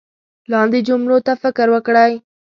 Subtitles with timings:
[0.51, 2.13] لاندې جملو ته فکر وکړئ